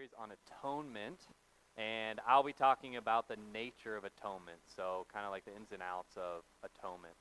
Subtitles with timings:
[0.00, 1.20] series on atonement,
[1.76, 5.72] and I'll be talking about the nature of atonement, so kind of like the ins
[5.72, 7.12] and outs of atonement.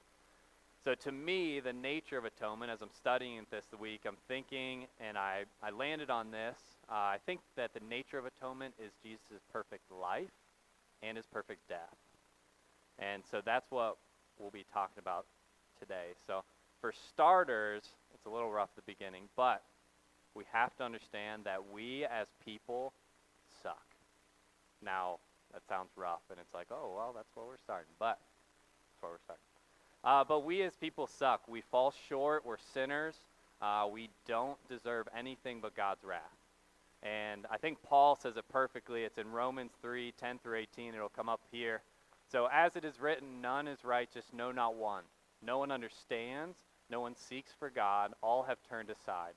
[0.85, 5.17] So, to me, the nature of atonement, as I'm studying this week, I'm thinking, and
[5.17, 6.57] I, I landed on this.
[6.89, 10.31] Uh, I think that the nature of atonement is Jesus' perfect life
[11.03, 11.97] and his perfect death.
[12.97, 13.97] And so that's what
[14.39, 15.25] we'll be talking about
[15.81, 16.15] today.
[16.25, 16.45] So,
[16.79, 17.83] for starters,
[18.13, 19.63] it's a little rough at the beginning, but
[20.35, 22.93] we have to understand that we as people
[23.63, 23.85] suck.
[24.83, 25.17] Now,
[25.53, 27.91] that sounds rough, and it's like, oh, well, that's where we're starting.
[27.99, 29.43] But that's where we're starting.
[30.03, 31.41] Uh, but we as people suck.
[31.47, 32.45] We fall short.
[32.45, 33.15] We're sinners.
[33.61, 36.21] Uh, we don't deserve anything but God's wrath.
[37.03, 39.03] And I think Paul says it perfectly.
[39.03, 40.93] It's in Romans 3 10 through 18.
[40.93, 41.81] It'll come up here.
[42.31, 45.03] So, as it is written, none is righteous, no, not one.
[45.41, 46.57] No one understands.
[46.89, 48.13] No one seeks for God.
[48.21, 49.33] All have turned aside.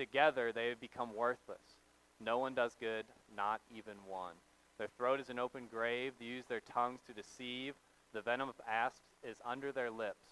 [0.00, 1.76] Together they have become worthless.
[2.24, 3.04] No one does good,
[3.36, 4.32] not even one.
[4.78, 6.14] Their throat is an open grave.
[6.18, 7.74] They use their tongues to deceive.
[8.14, 10.24] The venom of asps is under their lips.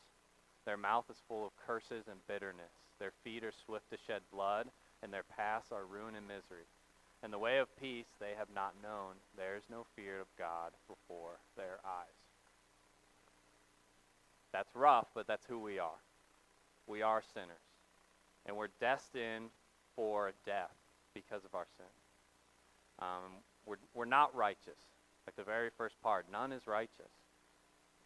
[0.65, 2.73] Their mouth is full of curses and bitterness.
[2.99, 4.69] Their feet are swift to shed blood,
[5.03, 6.65] and their paths are ruin and misery.
[7.23, 9.17] And the way of peace they have not known.
[9.37, 12.25] There is no fear of God before their eyes.
[14.51, 16.01] That's rough, but that's who we are.
[16.87, 17.68] We are sinners
[18.47, 19.51] and we're destined
[19.95, 20.75] for death
[21.15, 21.87] because of our sin.
[23.01, 23.33] Um,
[23.67, 24.79] we're, we're not righteous.
[25.27, 27.13] Like the very first part, none is righteous.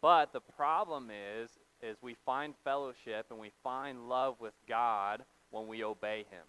[0.01, 1.49] But the problem is,
[1.81, 6.43] is we find fellowship and we find love with God when we obey Him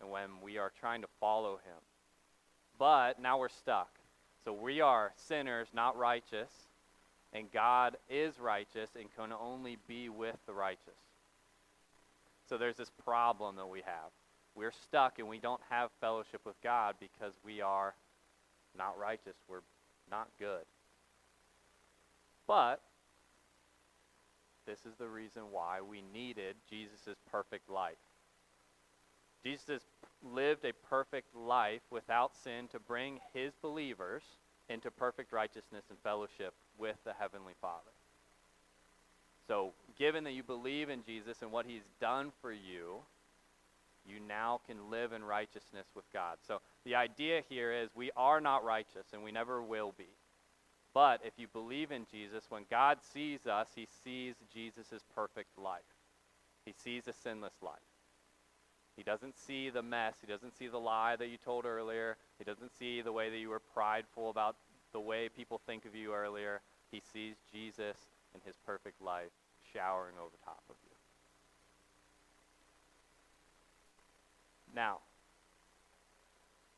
[0.00, 1.78] and when we are trying to follow Him.
[2.78, 3.90] But now we're stuck.
[4.44, 6.50] So we are sinners, not righteous,
[7.32, 11.09] and God is righteous and can only be with the righteous.
[12.50, 14.10] So there's this problem that we have.
[14.56, 17.94] We're stuck and we don't have fellowship with God because we are
[18.76, 19.36] not righteous.
[19.48, 19.62] We're
[20.10, 20.64] not good.
[22.48, 22.82] But
[24.66, 27.94] this is the reason why we needed Jesus' perfect life.
[29.44, 29.84] Jesus
[30.20, 34.24] lived a perfect life without sin to bring his believers
[34.68, 37.92] into perfect righteousness and fellowship with the Heavenly Father.
[39.50, 42.98] So, given that you believe in Jesus and what he's done for you,
[44.06, 46.36] you now can live in righteousness with God.
[46.46, 50.06] So, the idea here is we are not righteous and we never will be.
[50.94, 55.80] But if you believe in Jesus, when God sees us, he sees Jesus' perfect life.
[56.64, 57.74] He sees a sinless life.
[58.96, 60.14] He doesn't see the mess.
[60.20, 62.18] He doesn't see the lie that you told earlier.
[62.38, 64.54] He doesn't see the way that you were prideful about
[64.92, 66.60] the way people think of you earlier.
[66.92, 67.96] He sees Jesus
[68.32, 69.32] in his perfect life
[69.72, 70.96] showering over top of you.
[74.74, 74.98] Now,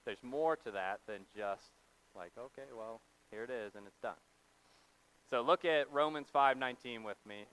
[0.05, 1.71] there's more to that than just
[2.17, 4.21] like, okay, well, here it is and it's done.
[5.31, 7.47] So look at Romans 5:19 with me.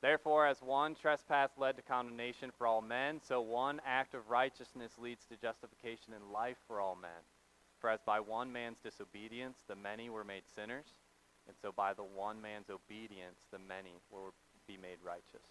[0.00, 4.98] Therefore, as one trespass led to condemnation for all men, so one act of righteousness
[4.98, 7.22] leads to justification and life for all men.
[7.78, 10.86] For as by one man's disobedience the many were made sinners,
[11.46, 14.34] and so by the one man's obedience the many will
[14.66, 15.46] be made righteous.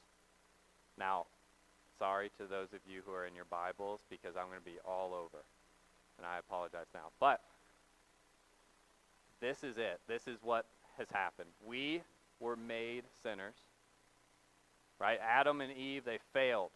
[0.98, 1.26] Now,
[1.98, 4.80] sorry to those of you who are in your Bibles because I'm going to be
[4.86, 5.44] all over.
[6.18, 7.12] And I apologize now.
[7.20, 7.42] But
[9.40, 10.00] this is it.
[10.08, 10.66] This is what
[10.98, 11.50] has happened.
[11.66, 12.02] We
[12.40, 13.56] were made sinners.
[15.00, 15.20] Right?
[15.22, 16.72] Adam and Eve, they failed.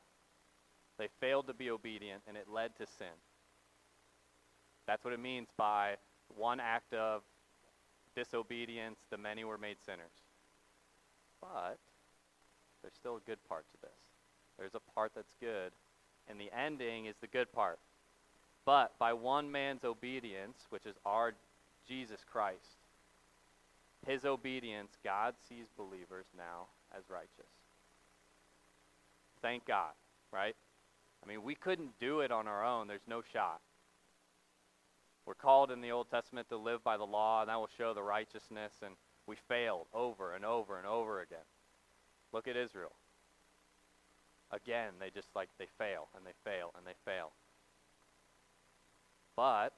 [0.97, 3.07] They failed to be obedient, and it led to sin.
[4.87, 5.95] That's what it means by
[6.35, 7.21] one act of
[8.15, 10.13] disobedience, the many were made sinners.
[11.41, 11.77] But
[12.85, 13.97] there's still a good part to this.
[14.59, 15.71] There's a part that's good,
[16.29, 17.79] and the ending is the good part.
[18.63, 21.33] But by one man's obedience, which is our
[21.87, 22.77] Jesus Christ,
[24.05, 27.49] his obedience, God sees believers now as righteous.
[29.41, 29.93] Thank God,
[30.31, 30.55] right?
[31.23, 32.87] I mean, we couldn't do it on our own.
[32.87, 33.61] There's no shot.
[35.25, 37.95] We're called in the Old Testament to live by the law, and that will show
[37.95, 38.93] the righteousness, and
[39.25, 41.39] we failed over and over and over again.
[42.35, 42.91] Look at Israel.
[44.51, 47.31] Again, they just like, they fail, and they fail, and they fail.
[49.37, 49.71] But,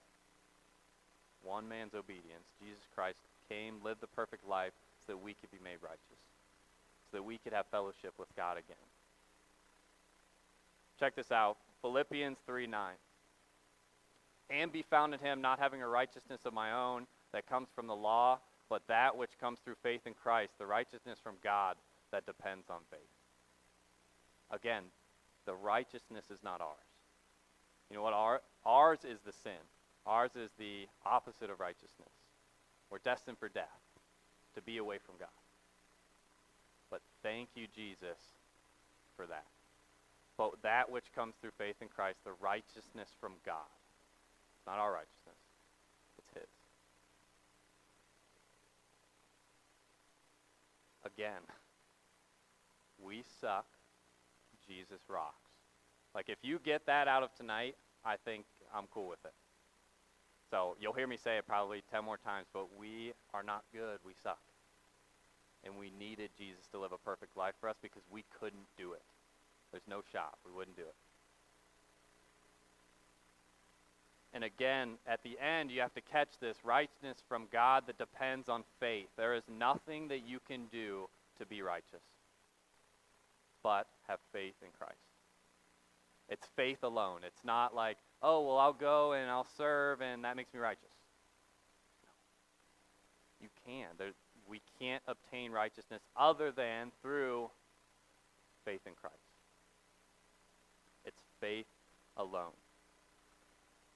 [1.43, 4.73] one man's obedience, Jesus Christ came, lived the perfect life
[5.05, 6.17] so that we could be made righteous,
[7.11, 8.75] so that we could have fellowship with God again.
[10.99, 12.93] Check this out Philippians 3 9
[14.49, 17.85] and be found in him, not having a righteousness of my own that comes from
[17.85, 21.75] the law, but that which comes through faith in Christ, the righteousness from God
[22.11, 22.99] that depends on faith.
[24.51, 24.83] Again,
[25.45, 26.77] the righteousness is not ours.
[27.89, 28.13] You know what?
[28.13, 29.63] Our, ours is the sin.
[30.05, 32.11] Ours is the opposite of righteousness.
[32.89, 33.81] We're destined for death,
[34.55, 35.27] to be away from God.
[36.89, 38.19] But thank you, Jesus,
[39.15, 39.45] for that.
[40.37, 43.67] But that which comes through faith in Christ, the righteousness from God.
[44.65, 45.39] Not our righteousness,
[46.17, 46.49] it's His.
[51.05, 51.41] Again,
[53.03, 53.65] we suck,
[54.67, 55.35] Jesus rocks.
[56.15, 58.45] Like, if you get that out of tonight, I think
[58.75, 59.33] I'm cool with it.
[60.49, 63.99] So you'll hear me say it probably 10 more times, but we are not good.
[64.05, 64.39] We suck.
[65.63, 68.93] And we needed Jesus to live a perfect life for us because we couldn't do
[68.93, 69.01] it.
[69.71, 70.37] There's no shot.
[70.45, 70.95] We wouldn't do it.
[74.33, 78.49] And again, at the end, you have to catch this righteousness from God that depends
[78.49, 79.07] on faith.
[79.17, 81.09] There is nothing that you can do
[81.39, 82.01] to be righteous
[83.63, 84.95] but have faith in Christ.
[86.29, 87.21] It's faith alone.
[87.25, 90.83] It's not like, oh, well, I'll go and I'll serve and that makes me righteous.
[92.03, 93.45] No.
[93.45, 93.87] You can.
[93.97, 94.11] There,
[94.49, 97.49] we can't obtain righteousness other than through
[98.65, 99.15] faith in Christ.
[101.05, 101.65] It's faith
[102.17, 102.51] alone.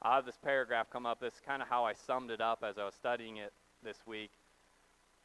[0.02, 1.19] I have this paragraph come up.
[1.19, 3.54] This is kind of how I summed it up as I was studying it
[3.84, 4.31] this week.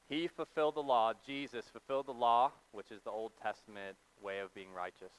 [0.09, 1.13] He fulfilled the law.
[1.27, 5.13] Jesus fulfilled the law, which is the Old Testament way of being righteous.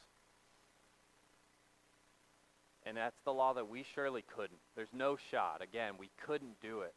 [2.85, 4.59] And that's the law that we surely couldn't.
[4.75, 5.61] There's no shot.
[5.61, 6.93] Again, we couldn't do it.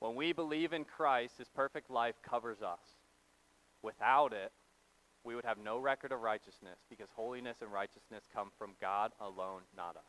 [0.00, 2.80] When we believe in Christ, his perfect life covers us.
[3.82, 4.52] Without it,
[5.24, 9.62] we would have no record of righteousness because holiness and righteousness come from God alone,
[9.76, 10.02] not us.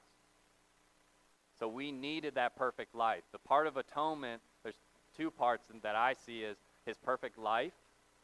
[1.59, 3.23] So we needed that perfect life.
[3.31, 4.79] The part of atonement, there's
[5.15, 7.73] two parts that I see is his perfect life,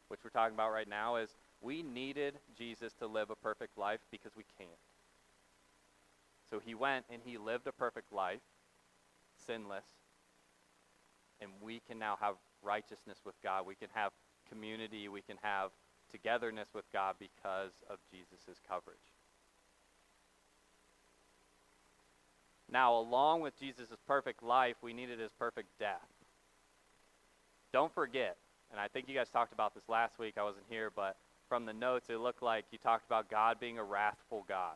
[0.08, 1.30] which we're talking about right now, is
[1.62, 4.70] we needed Jesus to live a perfect life because we can't.
[6.50, 8.42] So he went and he lived a perfect life,
[9.46, 9.86] sinless,
[11.40, 13.66] and we can now have righteousness with God.
[13.66, 14.12] We can have
[14.50, 15.08] community.
[15.08, 15.72] We can have
[16.12, 18.98] togetherness with God because of Jesus' coverage.
[22.72, 26.08] Now, along with Jesus' perfect life, we needed his perfect death.
[27.74, 28.38] Don't forget,
[28.72, 30.36] and I think you guys talked about this last week.
[30.38, 31.16] I wasn't here, but
[31.50, 34.76] from the notes, it looked like you talked about God being a wrathful God.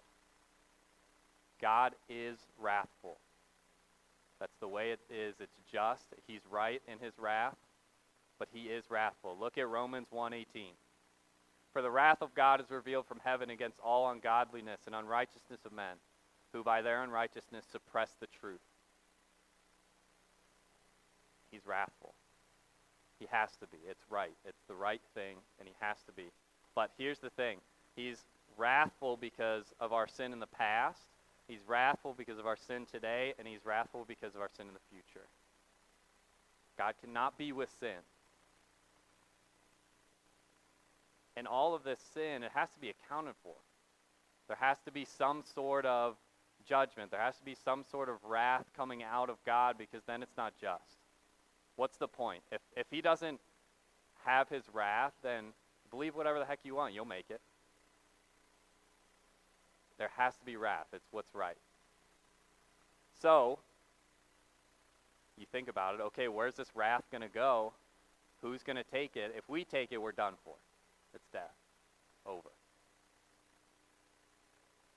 [1.61, 3.19] God is wrathful.
[4.39, 5.35] That's the way it is.
[5.39, 6.03] It's just.
[6.27, 7.55] He's right in his wrath,
[8.39, 9.37] but he is wrathful.
[9.39, 10.75] Look at Romans 1:18.
[11.71, 15.71] For the wrath of God is revealed from heaven against all ungodliness and unrighteousness of
[15.71, 15.95] men,
[16.51, 18.59] who by their unrighteousness suppress the truth.
[21.49, 22.13] He's wrathful.
[23.19, 23.77] He has to be.
[23.87, 24.35] It's right.
[24.43, 26.31] It's the right thing, and he has to be.
[26.75, 27.59] But here's the thing
[27.95, 28.17] He's
[28.57, 31.01] wrathful because of our sin in the past,
[31.47, 34.73] He's wrathful because of our sin today, and He's wrathful because of our sin in
[34.73, 35.27] the future.
[36.77, 38.01] God cannot be with sin.
[41.35, 43.55] And all of this sin, it has to be accounted for.
[44.47, 46.15] There has to be some sort of
[46.67, 47.11] judgment.
[47.11, 50.37] There has to be some sort of wrath coming out of God because then it's
[50.37, 50.99] not just.
[51.75, 52.43] What's the point?
[52.51, 53.39] If, if he doesn't
[54.25, 55.45] have his wrath, then
[55.93, 56.93] believe whatever the heck you want.
[56.93, 57.39] You'll make it.
[59.99, 60.87] There has to be wrath.
[60.91, 61.57] It's what's right.
[63.21, 63.59] So,
[65.37, 66.01] you think about it.
[66.01, 67.73] Okay, where's this wrath going to go?
[68.41, 69.33] Who's going to take it?
[69.37, 70.55] If we take it, we're done for.
[71.13, 71.53] It's death.
[72.25, 72.49] Over.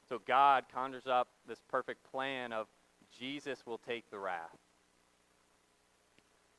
[0.09, 2.69] So God conjures up this perfect plan of
[3.19, 4.57] Jesus will take the wrath.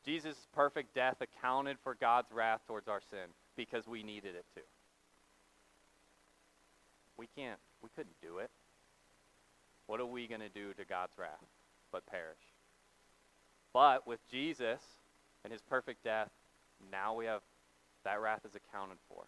[0.07, 4.61] Jesus' perfect death accounted for God's wrath towards our sin because we needed it to.
[7.17, 8.49] We can't, we couldn't do it.
[9.85, 11.43] What are we going to do to God's wrath
[11.91, 12.37] but perish?
[13.73, 14.79] But with Jesus
[15.43, 16.29] and his perfect death,
[16.89, 17.41] now we have
[18.05, 19.25] that wrath is accounted for.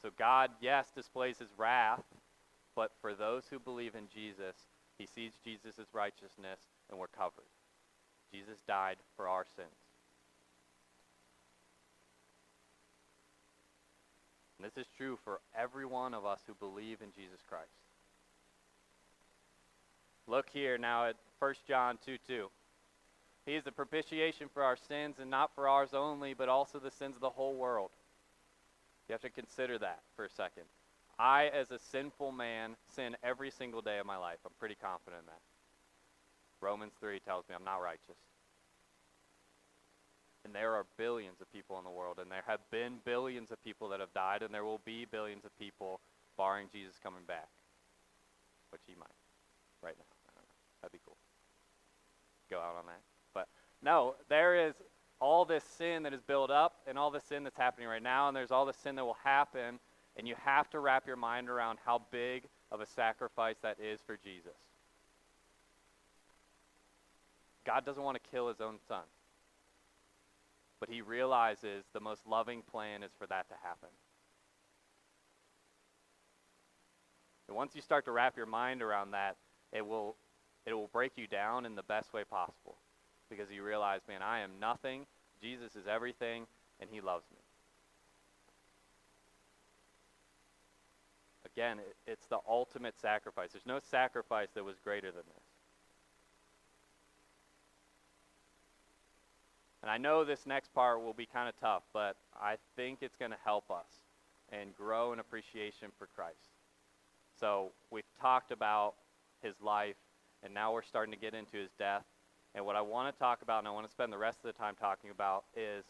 [0.00, 2.04] So God, yes, displays his wrath,
[2.76, 4.54] but for those who believe in Jesus,
[4.96, 7.46] he sees Jesus' righteousness and we're covered.
[8.34, 9.68] Jesus died for our sins.
[14.58, 17.68] And this is true for every one of us who believe in Jesus Christ.
[20.26, 22.48] Look here now at 1 John 2 2.
[23.46, 26.90] He is the propitiation for our sins, and not for ours only, but also the
[26.90, 27.90] sins of the whole world.
[29.08, 30.64] You have to consider that for a second.
[31.18, 34.38] I, as a sinful man, sin every single day of my life.
[34.44, 35.53] I'm pretty confident in that.
[36.64, 38.16] Romans 3 tells me I'm not righteous.
[40.44, 43.62] And there are billions of people in the world, and there have been billions of
[43.62, 46.00] people that have died, and there will be billions of people,
[46.36, 47.48] barring Jesus coming back,
[48.70, 49.08] which he might
[49.82, 50.04] right now.
[50.80, 51.16] That'd be cool.
[52.50, 53.00] Go out on that.
[53.32, 53.48] But
[53.82, 54.74] no, there is
[55.20, 58.28] all this sin that is built up and all the sin that's happening right now,
[58.28, 59.78] and there's all the sin that will happen,
[60.16, 64.00] and you have to wrap your mind around how big of a sacrifice that is
[64.06, 64.52] for Jesus.
[67.64, 69.04] God doesn't want to kill his own son.
[70.80, 73.88] But he realizes the most loving plan is for that to happen.
[77.48, 79.36] And once you start to wrap your mind around that,
[79.72, 80.16] it will
[80.66, 82.76] it will break you down in the best way possible
[83.28, 85.06] because you realize, man, I am nothing.
[85.42, 86.46] Jesus is everything
[86.80, 87.38] and he loves me.
[91.44, 93.52] Again, it, it's the ultimate sacrifice.
[93.52, 95.43] There's no sacrifice that was greater than this.
[99.84, 103.16] And I know this next part will be kind of tough, but I think it's
[103.16, 103.84] going to help us
[104.50, 106.48] and grow an appreciation for Christ.
[107.38, 108.94] So we've talked about
[109.42, 109.96] his life,
[110.42, 112.04] and now we're starting to get into his death.
[112.54, 114.46] And what I want to talk about, and I want to spend the rest of
[114.54, 115.84] the time talking about, is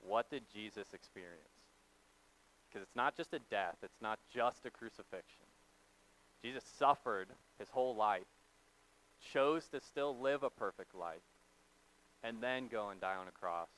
[0.00, 1.36] what did Jesus experience?
[2.70, 5.44] Because it's not just a death, it's not just a crucifixion.
[6.42, 8.22] Jesus suffered his whole life,
[9.30, 11.20] chose to still live a perfect life,
[12.22, 13.68] and then go and die on a cross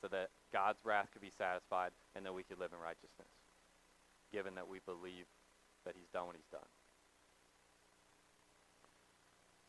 [0.00, 3.28] so that God's wrath could be satisfied and that we could live in righteousness,
[4.32, 5.24] given that we believe
[5.84, 6.68] that he's done what he's done.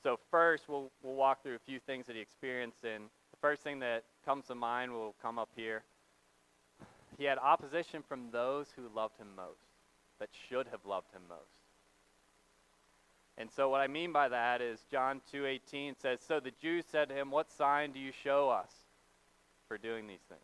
[0.04, 3.62] So first, we'll, we'll walk through a few things that he experienced, and the first
[3.62, 5.84] thing that comes to mind will come up here.
[7.18, 9.70] He had opposition from those who loved him most,
[10.20, 11.63] that should have loved him most.
[13.38, 17.10] And so what I mean by that is John 2:18 says, "So the Jews said
[17.10, 18.86] to him, "What sign do you show us
[19.68, 20.42] for doing these things?"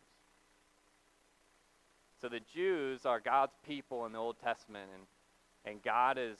[2.19, 5.07] So the Jews are God's people in the Old Testament and
[5.65, 6.37] and God is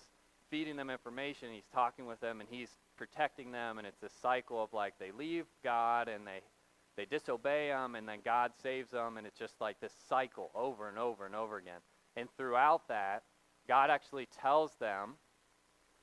[0.49, 4.63] feeding them information, he's talking with them and he's protecting them and it's a cycle
[4.63, 6.41] of like they leave God and they
[6.95, 10.89] they disobey him and then God saves them and it's just like this cycle over
[10.89, 11.81] and over and over again.
[12.15, 13.23] And throughout that,
[13.67, 15.15] God actually tells them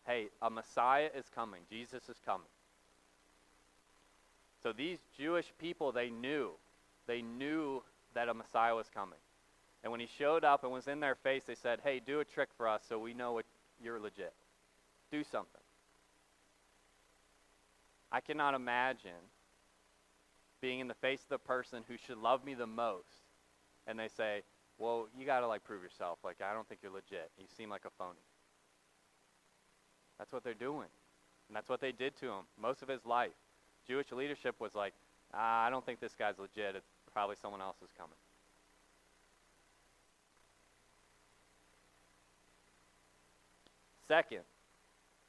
[0.06, 1.62] hey, a Messiah is coming.
[1.70, 2.46] Jesus is coming.
[4.62, 6.50] So these Jewish people, they knew.
[7.06, 7.82] They knew
[8.14, 9.18] that a Messiah was coming.
[9.82, 12.24] And when he showed up and was in their face, they said, hey, do a
[12.24, 13.44] trick for us so we know what,
[13.82, 14.32] you're legit.
[15.12, 15.60] Do something.
[18.10, 19.10] I cannot imagine
[20.60, 23.04] being in the face of the person who should love me the most,
[23.86, 24.42] and they say,
[24.78, 26.18] well, you got to like prove yourself.
[26.24, 27.30] Like, I don't think you're legit.
[27.38, 28.18] You seem like a phony.
[30.18, 30.88] That's what they're doing.
[31.48, 33.32] And that's what they did to him most of his life.
[33.86, 34.94] Jewish leadership was like,
[35.32, 36.74] ah, I don't think this guy's legit.
[36.74, 38.16] It's probably someone else is coming.
[44.08, 44.42] Second,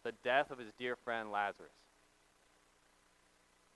[0.03, 1.72] the death of his dear friend Lazarus.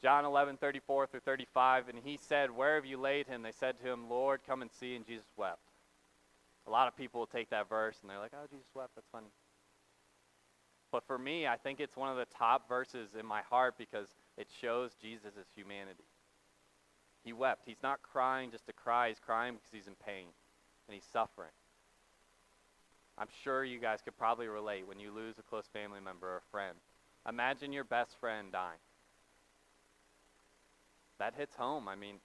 [0.02, 3.44] John 11, 34 through 35, and he said, Where have you laid him?
[3.44, 5.60] They said to him, Lord, come and see, and Jesus wept.
[6.68, 9.08] A lot of people will take that verse and they're like, Oh, Jesus wept, that's
[9.12, 9.28] funny.
[10.92, 14.10] But for me, I think it's one of the top verses in my heart because
[14.38, 16.04] it shows Jesus' humanity.
[17.24, 17.64] He wept.
[17.66, 20.28] He's not crying just to cry, he's crying because he's in pain
[20.88, 21.52] and he's suffering.
[23.18, 26.38] I'm sure you guys could probably relate when you lose a close family member or
[26.38, 26.78] a friend.
[27.30, 28.80] Imagine your best friend dying.
[31.20, 31.88] That hits home.
[31.88, 32.16] I mean,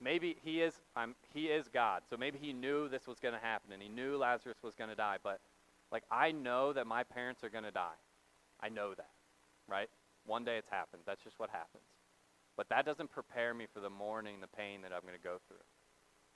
[0.00, 3.40] maybe he is um, he is God, so maybe he knew this was going to
[3.40, 5.38] happen and he knew Lazarus was going to die, but
[5.92, 7.98] like, I know that my parents are going to die.
[8.60, 9.10] I know that,
[9.68, 9.88] right?
[10.26, 11.02] One day it's happened.
[11.06, 11.84] That's just what happens.
[12.56, 15.38] But that doesn't prepare me for the mourning, the pain that I'm going to go
[15.46, 15.64] through.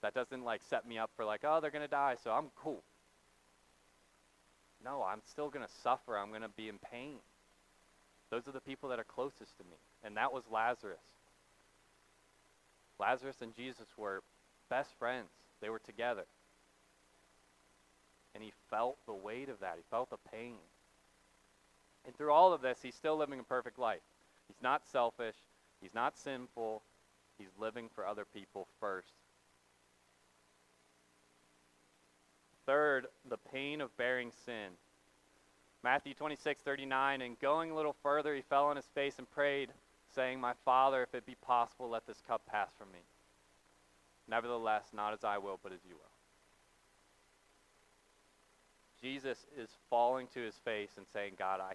[0.01, 2.51] That doesn't, like, set me up for, like, oh, they're going to die, so I'm
[2.55, 2.83] cool.
[4.83, 6.17] No, I'm still going to suffer.
[6.17, 7.17] I'm going to be in pain.
[8.29, 9.77] Those are the people that are closest to me.
[10.03, 10.97] And that was Lazarus.
[12.99, 14.21] Lazarus and Jesus were
[14.69, 15.29] best friends,
[15.59, 16.25] they were together.
[18.33, 19.75] And he felt the weight of that.
[19.77, 20.55] He felt the pain.
[22.05, 24.01] And through all of this, he's still living a perfect life.
[24.47, 25.35] He's not selfish.
[25.81, 26.81] He's not sinful.
[27.37, 29.13] He's living for other people first.
[32.65, 34.69] Third, the pain of bearing sin.
[35.83, 39.69] Matthew 26, 39, and going a little further, he fell on his face and prayed,
[40.13, 42.99] saying, My Father, if it be possible, let this cup pass from me.
[44.27, 46.10] Nevertheless, not as I will, but as you will.
[49.01, 51.73] Jesus is falling to his face and saying, God, I,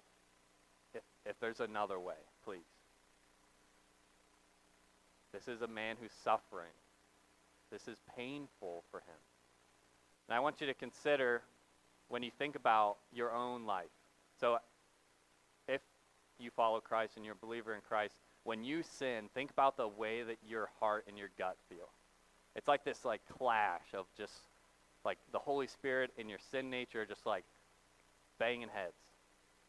[0.93, 2.15] if, if there's another way,
[2.45, 2.59] please.
[5.33, 6.71] This is a man who's suffering.
[7.71, 9.19] This is painful for him.
[10.27, 11.41] And I want you to consider
[12.07, 13.85] when you think about your own life.
[14.39, 14.57] So,
[15.67, 15.81] if
[16.39, 19.87] you follow Christ and you're a believer in Christ, when you sin, think about the
[19.87, 21.89] way that your heart and your gut feel.
[22.55, 24.33] It's like this like clash of just
[25.07, 27.45] like the Holy Spirit and your sin nature are just like
[28.37, 28.93] banging heads.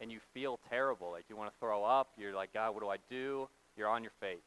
[0.00, 1.12] And you feel terrible.
[1.12, 2.08] Like you want to throw up.
[2.18, 3.48] You're like, God, what do I do?
[3.76, 4.38] You're on your face.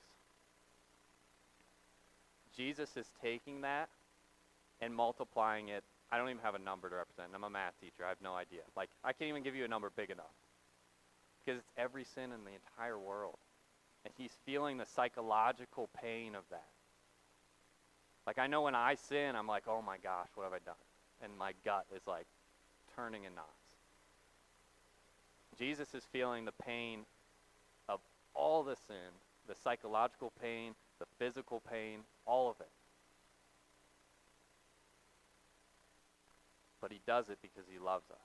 [2.56, 3.90] Jesus is taking that
[4.82, 5.84] and multiplying it.
[6.12, 7.30] I don't even have a number to represent.
[7.34, 8.04] I'm a math teacher.
[8.06, 8.62] I have no idea.
[8.76, 10.36] Like, I can't even give you a number big enough
[11.40, 13.38] because it's every sin in the entire world.
[14.04, 16.68] And he's feeling the psychological pain of that.
[18.28, 20.76] Like, I know when I sin, I'm like, oh my gosh, what have I done?
[21.24, 22.28] And my gut is like
[22.96, 23.48] turning in knots.
[25.58, 27.02] Jesus is feeling the pain
[27.90, 28.00] of
[28.34, 29.12] all the sin,
[29.48, 32.70] the psychological pain, the physical pain, all of it.
[36.80, 38.18] But he does it because he loves us.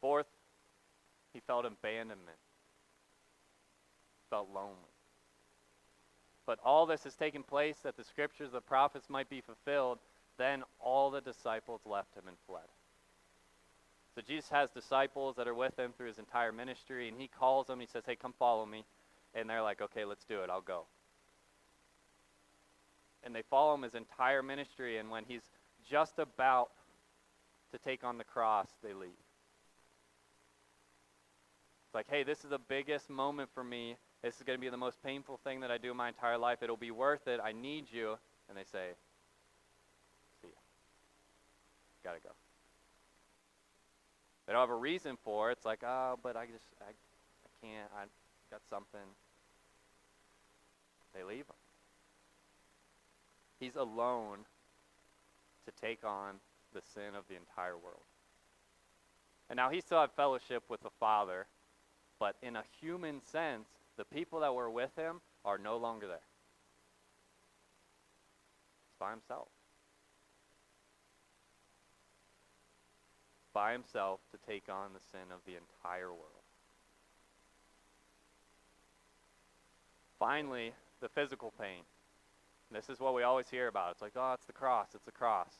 [0.00, 0.26] Fourth,
[1.32, 2.38] he felt abandonment,
[4.30, 4.74] felt lonely.
[6.46, 9.98] But all this has taken place that the scriptures, the prophets might be fulfilled.
[10.38, 12.68] Then all the disciples left him and fled.
[14.14, 17.66] So Jesus has disciples that are with him through his entire ministry, and he calls
[17.66, 17.80] them.
[17.80, 18.84] He says, Hey, come follow me.
[19.34, 20.50] And they're like, Okay, let's do it.
[20.50, 20.84] I'll go.
[23.24, 25.42] And they follow him his entire ministry, and when he's
[25.88, 26.70] just about
[27.72, 29.10] to take on the cross, they leave.
[31.86, 33.96] It's like, hey, this is the biggest moment for me.
[34.26, 36.36] This is going to be the most painful thing that I do in my entire
[36.36, 36.60] life.
[36.60, 37.38] It'll be worth it.
[37.40, 38.16] I need you.
[38.48, 38.88] And they say,
[40.42, 40.58] see ya.
[42.02, 42.30] Gotta go.
[44.44, 45.58] They don't have a reason for it.
[45.58, 47.88] It's like, oh, but I just, I, I can't.
[47.96, 48.06] I
[48.50, 48.98] got something.
[51.14, 51.54] They leave him.
[53.60, 54.38] He's alone
[55.66, 56.40] to take on
[56.74, 58.02] the sin of the entire world.
[59.48, 61.46] And now he still had fellowship with the Father,
[62.18, 66.16] but in a human sense, the people that were with him are no longer there.
[68.88, 69.48] He's by himself.
[73.52, 76.44] By himself to take on the sin of the entire world.
[80.18, 81.82] Finally, the physical pain.
[82.70, 83.92] This is what we always hear about.
[83.92, 85.50] It's like, oh, it's the cross, it's the cross.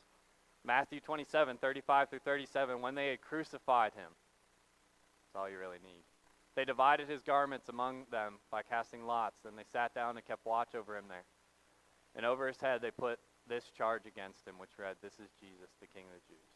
[0.65, 4.11] Matthew 27, 35 through 37, when they had crucified him.
[5.25, 6.03] That's all you really need.
[6.57, 9.35] They divided his garments among them by casting lots.
[9.43, 11.23] Then they sat down and kept watch over him there.
[12.15, 15.69] And over his head they put this charge against him, which read, This is Jesus,
[15.79, 16.49] the King of the Jews.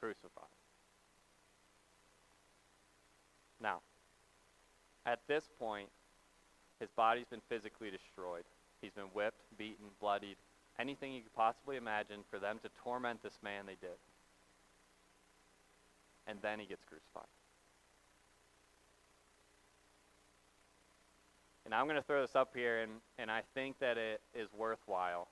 [0.00, 0.48] Crucified.
[3.60, 3.80] Now,
[5.04, 5.90] at this point,
[6.80, 8.44] his body's been physically destroyed.
[8.80, 10.36] He's been whipped, beaten, bloodied,
[10.78, 14.00] anything you could possibly imagine for them to torment this man, they did.
[16.26, 17.28] And then he gets crucified.
[21.68, 24.48] And I'm going to throw this up here, and, and I think that it is
[24.56, 25.28] worthwhile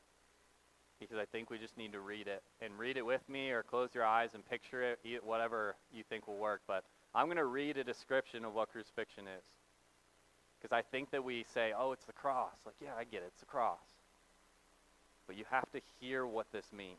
[1.01, 2.43] because I think we just need to read it.
[2.61, 6.29] And read it with me, or close your eyes and picture it, whatever you think
[6.29, 6.61] will work.
[6.69, 9.45] But I'm going to read a description of what crucifixion is.
[10.61, 12.53] Because I think that we say, oh, it's the cross.
[12.67, 13.29] Like, yeah, I get it.
[13.29, 13.81] It's the cross.
[15.27, 16.99] But you have to hear what this means.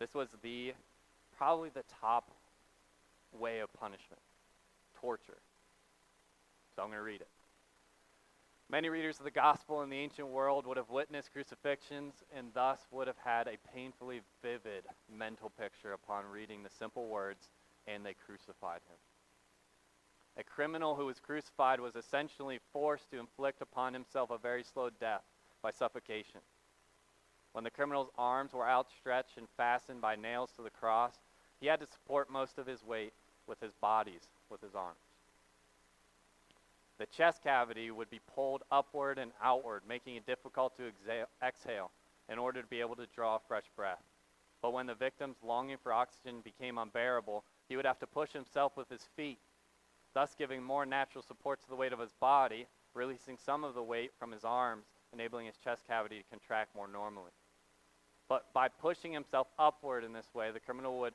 [0.00, 0.72] This was the,
[1.36, 2.30] probably the top
[3.38, 4.22] way of punishment
[4.98, 5.42] torture.
[6.74, 7.28] So I'm going to read it.
[8.74, 12.80] Many readers of the gospel in the ancient world would have witnessed crucifixions and thus
[12.90, 17.50] would have had a painfully vivid mental picture upon reading the simple words,
[17.86, 18.96] and they crucified him.
[20.36, 24.90] A criminal who was crucified was essentially forced to inflict upon himself a very slow
[24.90, 25.22] death
[25.62, 26.40] by suffocation.
[27.52, 31.14] When the criminal's arms were outstretched and fastened by nails to the cross,
[31.60, 33.12] he had to support most of his weight
[33.46, 35.03] with his bodies, with his arms.
[36.98, 40.92] The chest cavity would be pulled upward and outward, making it difficult to
[41.42, 41.90] exhale
[42.28, 44.02] in order to be able to draw fresh breath.
[44.62, 48.76] But when the victim's longing for oxygen became unbearable, he would have to push himself
[48.76, 49.38] with his feet
[50.14, 53.82] thus giving more natural support to the weight of his body, releasing some of the
[53.82, 57.32] weight from his arms, enabling his chest cavity to contract more normally.
[58.28, 61.14] But by pushing himself upward in this way, the criminal would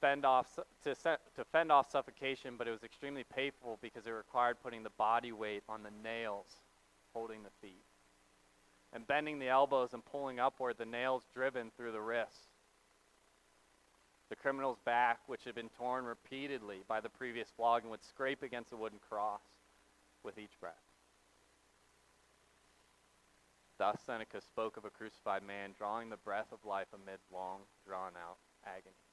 [0.00, 4.56] fend off to, to fend off suffocation, but it was extremely painful because it required
[4.62, 6.46] putting the body weight on the nails
[7.12, 7.84] holding the feet
[8.92, 12.46] and bending the elbows and pulling upward the nails driven through the wrists.
[14.30, 18.70] The criminal's back, which had been torn repeatedly by the previous flogging, would scrape against
[18.70, 19.40] the wooden cross
[20.22, 20.74] with each breath.
[23.78, 28.12] Thus Seneca spoke of a crucified man drawing the breath of life amid long, drawn
[28.16, 29.07] out agony.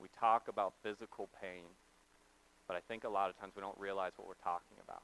[0.00, 1.68] We talk about physical pain,
[2.66, 5.02] but I think a lot of times we don't realize what we're talking about.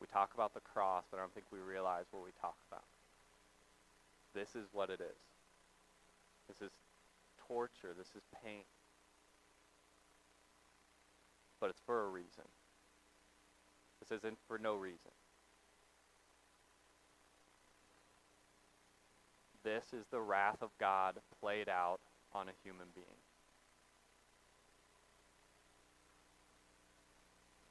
[0.00, 2.84] We talk about the cross, but I don't think we realize what we talk about.
[4.34, 5.20] This is what it is.
[6.48, 6.72] This is
[7.46, 7.94] torture.
[7.96, 8.62] This is pain.
[11.60, 12.44] But it's for a reason.
[14.00, 15.10] This isn't for no reason.
[19.64, 22.00] This is the wrath of God played out
[22.32, 23.06] on a human being.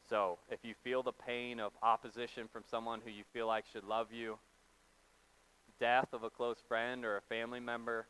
[0.10, 3.84] So, if you feel the pain of opposition from someone who you feel like should
[3.84, 4.38] love you,
[5.80, 8.08] death of a close friend or a family member,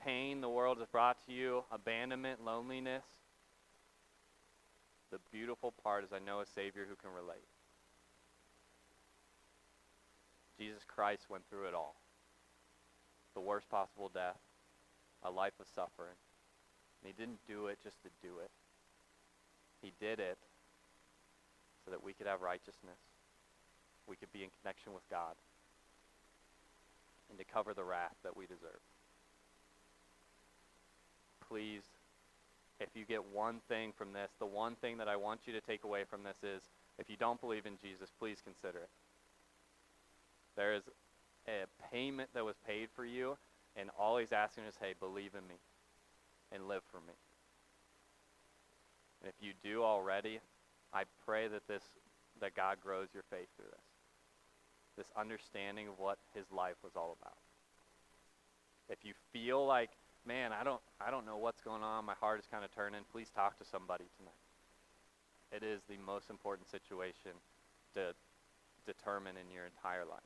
[0.00, 3.02] pain the world has brought to you, abandonment, loneliness,
[5.10, 7.42] the beautiful part is I know a Savior who can relate.
[10.56, 11.96] Jesus Christ went through it all
[13.34, 14.38] the worst possible death,
[15.22, 16.16] a life of suffering.
[17.02, 18.50] And he didn't do it just to do it,
[19.82, 20.38] he did it
[21.90, 22.98] that we could have righteousness,
[24.06, 25.34] we could be in connection with God,
[27.28, 28.80] and to cover the wrath that we deserve.
[31.48, 31.82] Please,
[32.80, 35.60] if you get one thing from this, the one thing that I want you to
[35.60, 36.62] take away from this is
[36.98, 38.90] if you don't believe in Jesus, please consider it.
[40.56, 40.82] There is
[41.46, 43.36] a payment that was paid for you,
[43.76, 45.56] and all he's asking is, hey, believe in me
[46.52, 47.14] and live for me.
[49.22, 50.40] And if you do already,
[50.92, 51.82] I pray that this
[52.40, 53.86] that God grows your faith through this.
[54.96, 57.36] This understanding of what his life was all about.
[58.88, 59.90] If you feel like,
[60.26, 63.00] man, I don't I don't know what's going on, my heart is kind of turning,
[63.12, 64.32] please talk to somebody tonight.
[65.52, 67.32] It is the most important situation
[67.94, 68.14] to
[68.86, 70.20] determine in your entire life.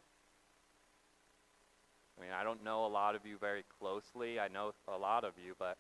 [2.18, 4.38] I mean, I don't know a lot of you very closely.
[4.38, 5.77] I know a lot of you, but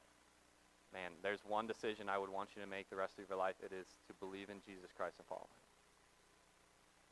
[0.94, 3.58] man, there's one decision I would want you to make the rest of your life.
[3.58, 5.62] It is to believe in Jesus Christ and follow him.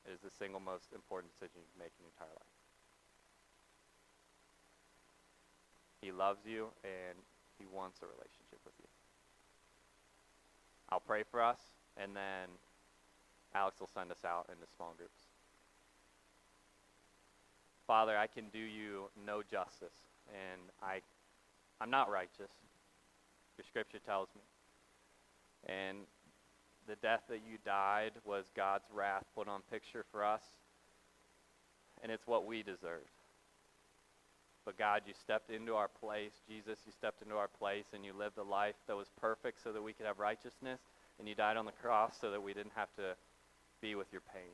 [0.07, 2.55] It is the single most important decision you can make in your entire life.
[6.01, 7.18] He loves you and
[7.59, 8.88] he wants a relationship with you.
[10.90, 11.61] I'll pray for us
[11.99, 12.49] and then
[13.55, 15.27] Alex will send us out into small groups.
[17.87, 21.01] Father, I can do you no justice, and I,
[21.81, 22.51] I'm not righteous.
[23.59, 24.43] Your scripture tells me.
[25.67, 25.99] And
[26.88, 30.43] the death that you died was God's wrath put on picture for us,
[32.03, 33.11] and it's what we deserved.
[34.65, 36.33] But God, you stepped into our place.
[36.49, 39.73] Jesus, you stepped into our place, and you lived a life that was perfect so
[39.73, 40.81] that we could have righteousness,
[41.19, 43.15] and you died on the cross so that we didn't have to
[43.81, 44.53] be with your pain,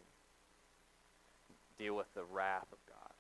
[1.79, 3.18] deal with the wrath of God.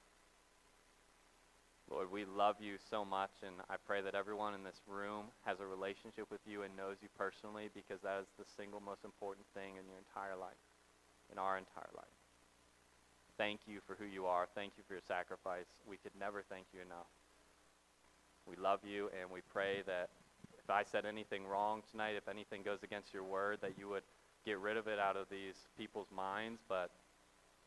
[1.90, 5.60] Lord, we love you so much, and I pray that everyone in this room has
[5.60, 9.46] a relationship with you and knows you personally because that is the single most important
[9.54, 10.60] thing in your entire life,
[11.32, 12.18] in our entire life.
[13.38, 14.46] Thank you for who you are.
[14.54, 15.80] Thank you for your sacrifice.
[15.88, 17.08] We could never thank you enough.
[18.44, 20.10] We love you, and we pray that
[20.58, 24.04] if I said anything wrong tonight, if anything goes against your word, that you would
[24.44, 26.60] get rid of it out of these people's minds.
[26.68, 26.90] But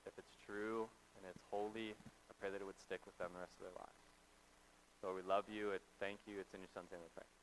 [0.05, 0.85] if it's true
[1.17, 1.97] and it's holy,
[2.29, 4.00] I pray that it would stick with them the rest of their lives.
[5.03, 6.39] Lord, we love you and thank you.
[6.39, 7.40] It's in your son's name we pray.